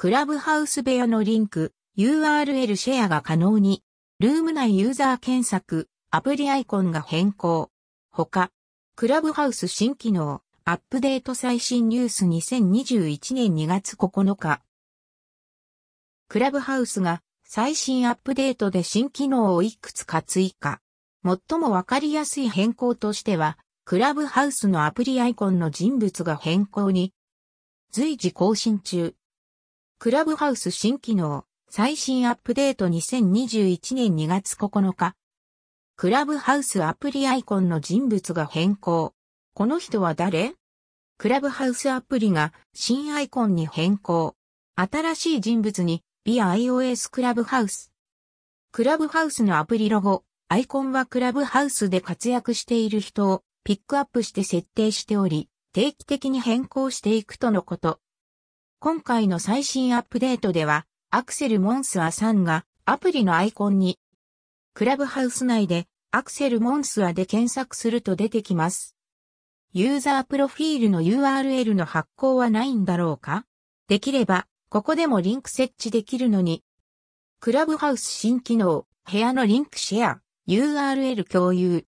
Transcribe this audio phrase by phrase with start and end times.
[0.00, 3.82] クラブハウス部屋のリンク、URL シェアが可能に、
[4.18, 7.70] ルーム内ユーザー検索、アプリアイコンが変更。
[8.10, 8.50] 他、
[8.96, 14.62] クラブハウス新機能、アップデート最新ニュース2021年2月9日。
[16.28, 20.80] クラブハウスが最新アップデートで新機能をいくつか追加。
[21.26, 27.12] 最もわかりやすい変更としては、クラブハウスのアプリアイコンの人物が変更に、
[27.90, 29.14] 随時更新中。
[30.02, 35.14] クラブハウス新機能、最新アップデート2021年2月9日。
[35.94, 39.12] クラブハウスアプリアイコンの人物が変更。
[39.52, 40.54] この人は誰？
[41.18, 44.36] クラブハウスアプリが新アイコンに変更。
[44.74, 47.92] 新しい人物に via iOS クラブハウス。
[48.72, 58.00] クラブハウスのアプリロゴ、アイコンはクラブハウスで活躍している人をピックアップして設定しており、定期的に変更していくとのこと。
[58.82, 63.98] 今回の最新アップデートでは、アクセル・モンスアさんがアプリのアイコンに、
[64.72, 68.96] クラブハウス内でアクセル・モンスアで検索すると出てきます。
[69.74, 73.44] ユーザープロフィールの URL の発行はないんだろうか？
[73.86, 76.64] できれば、ここでもリンク設置できるのに。
[77.38, 81.84] クラブハウス新機能、部屋のリンクシェア、URL 共有。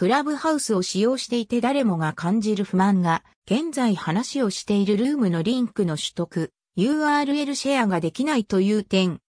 [0.00, 9.20] クラブハウスを使用していて誰もが感じる不満が、現在話をしているルームのリンクの取得、URL シェアができないという点。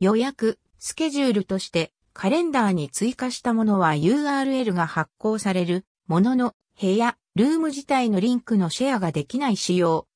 [0.00, 10.06] 予約、スケジュールとしてカレンダーに追加したものは URL が発行されるものの部屋、ルーム自体のリンクのシェアができない仕様。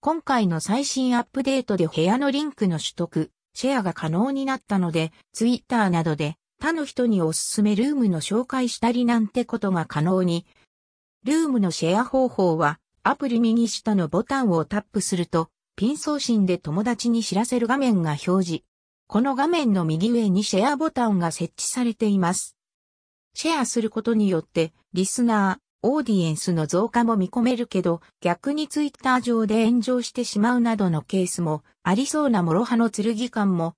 [0.00, 10.46] 今回の最新アップデートで部屋のリンクの取得、シェアが可能になったので、ツイッターなどで他の人におすすめルームの紹介したりなんてことが可能に。
[11.22, 18.64] ルームのシェア方法は、アプリ右下のボタンをタップすると、ピン送信で友達に知らせる画面が表示。
[19.08, 22.56] この画面の右上にシェアボタンが設置されています。
[23.34, 33.74] シェアすることによって、リスナー、オーディエンスの増加も見込めるけど、逆にツイッター上で炎上してしまうなどのケースもありそうな諸刃の剣感も、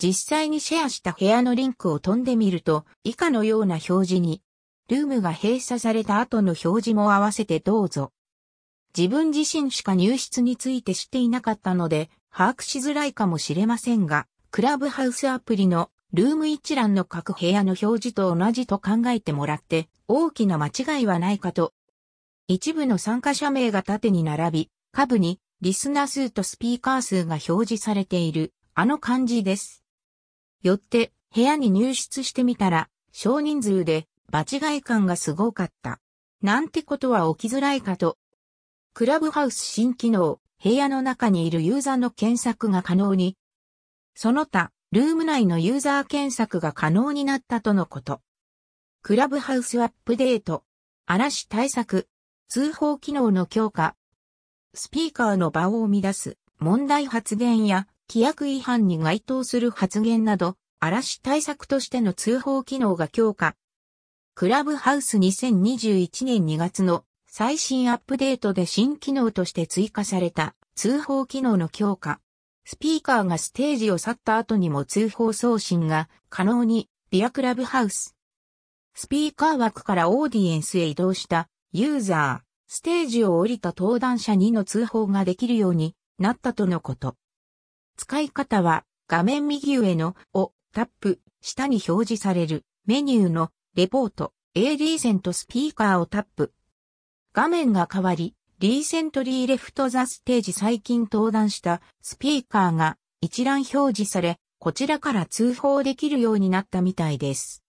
[0.00, 4.42] 実際にシェアした部屋のリンクを飛んでみると、以下のような表示に、
[4.88, 8.12] ルームが閉鎖された後の表示も合わせてどうぞ。
[8.96, 21.74] 自分自身しか入室について知っていなかったので、把握しづらいかもしれませんが、クラブハウスアプリのルーム一覧の各部屋の表示と同じと考えてもらって大きな間違いはないかと。
[22.46, 29.84] 一部の参加者名が縦に並び、下部にリスナー数とスピーカー数が表示されているあの感じです。
[30.62, 36.00] よって部屋に入室してみたら少人数で場違い感がすごかった。
[36.42, 38.16] なんてことは起きづらいかと。
[38.94, 43.36] クラブハウス新機能、部屋の中にいるユーザーの検索が可能に。
[44.14, 48.20] その他、ルーム内のユーザー検索が可能になったとのこと。
[49.02, 50.64] クラブハウスアップデート、
[51.06, 52.08] 嵐対策、
[52.48, 53.94] 通報機能の強化、
[54.74, 63.54] スピーカーの場を乱す問題発言や規約違反に該当する発言など、嵐対策としての通報機能が強化。
[64.34, 72.20] クラブハウス2021年2月の最新アップデートで新機能として追加された通報機能の強化。
[72.64, 78.16] スピーカーがステージを去った後にも通報送信が可能に、ビアクラブハウス。
[78.94, 87.16] スピーカー枠からオーディエンスへ移動したユーザー、ステージを降りた登壇者にの通報ができるようになったとのこと。
[87.98, 96.52] 使い方は画面右上のをタップ下に表示されるメニューのレポート AD 線とスピーカーをタップ。
[97.32, 107.64] 画面が変わりリーセントリーレフトザステージ最近登壇したスピーカーが一覧表示され、こちらから通報できるようになったみたいです。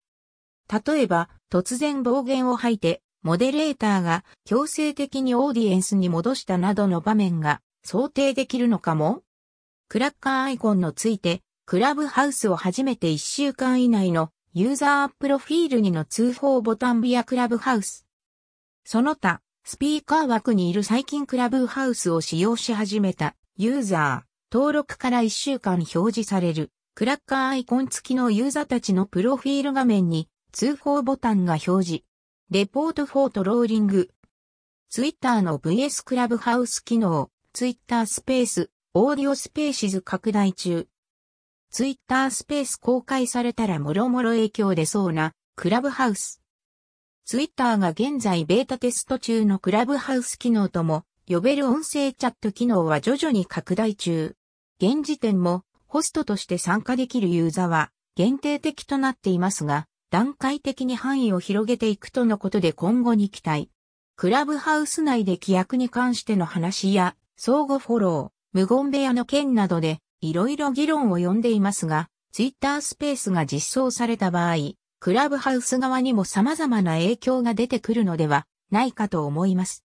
[0.86, 9.22] 例えば、突然暴言を吐いて、モデレーターが強制的にオーディエンスに戻したなどの場面が想定できるのかも
[9.88, 18.04] クラッカーアイコンのついて、クラブハウスを始めて1週間以内のユーザープロフィールにの通報ボタンビアクラブハウス。
[18.84, 32.04] その他、スピーカー枠にいる最近クラブハウスを使用し始めたユーザー、登録から1週間表示されるクラッカーアイコン付きのユーザーたちのプロフィール画面に通報ボタンが表示。
[32.50, 34.10] レポートフォートローリング。
[34.88, 40.88] ツイッターの VS クラブハウス機能、ツイッタースペース、オーディオスペーシズ拡大中。
[41.70, 46.40] ツイッタースペース公開されたらもろもろ影響出そうなクラブハウス。
[47.26, 54.34] ツイッターが現在ベータテスト中のクラブハウス機能とも呼べる音声チャット機能は徐々に拡大中。
[54.80, 63.68] 現時点もホストとして参加できるユーザーは限定的となっていますが、段階的に範囲を広げていくとのことで今後に期待。
[64.16, 74.56] クラブハウス内で規約に関しての話や、相互フォロー、無言部屋の件などで、いろいろ議論を呼んでいますが、ツイッタースペースが実装された場合、
[74.98, 79.84] クラブハウス側にも様々な影響が出てくるのではないかと思います。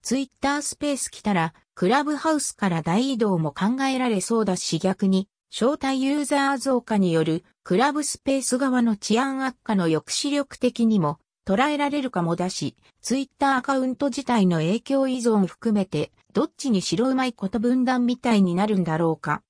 [0.00, 19.42] ツイッタースペース来たら、クラブハウスから大移動も考えられそうだし逆に、招待ユーザー増加によるクラブスペース側の治安悪化の抑止力的にも捉えられるかもだし、ツイッターアカウント自体の影響依存含めて、どっちに白うまいこと分断みたいになるんだろうか。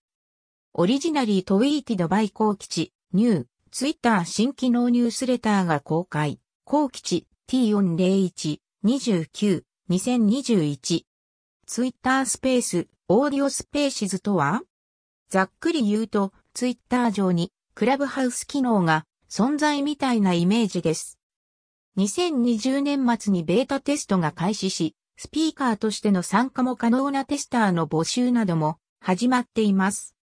[0.72, 11.02] オリジナリートウィーティドバイコーチ、ニュー、ツイッター新機能ニュースレターが公開、コーチ T401、29、2021。
[11.66, 14.62] ツイッタースペース、オーディオスペーシズとは？
[15.28, 21.18] ざっくり言うと、ツイッター上にクラブハウス機能が存在みたいなイメージです。
[21.98, 30.14] 2020年末にベータテストが開始し、スピーカーとしての参加も可能なテスターの募集なども始まっています。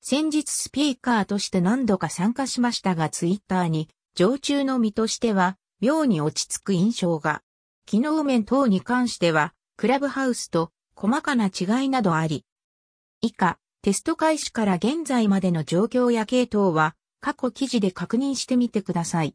[0.00, 7.42] 先日スピーカーとして何度か参加しましたがツイッターに常駐の身としては妙に落ち着く印象が。
[7.84, 12.44] 機能面等に関してはクラブハウスと細かな違いなどあり。
[13.22, 19.34] 以下、テスト開始から現在までの状況や系統は過去記事で確認してみてください。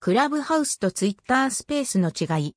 [0.00, 2.56] クラブハウスと Twitter スペースの違い。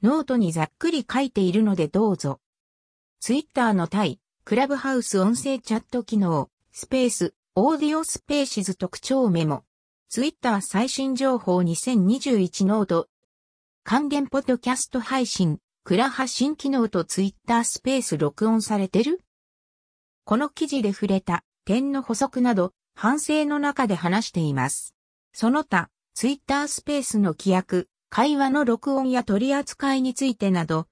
[0.00, 2.40] ノートにざっくり書いているのでどうぞ。
[3.18, 9.64] Twitter の対、クラブハウス音声チャット機能、スペース、 Audio Spaces 特徴メモ。
[10.08, 13.08] Twitter 最新情報2021 note。
[13.82, 19.20] 還元ポッドキャスト配信、クラハ新機能とツイッタースペース録音されてる？
[20.24, 24.94] この記事で触れた点の補足など、反省の中で話しています。
[25.32, 30.86] その他、ツイッタースペースの規約、会話の録音や取り扱いについてなど、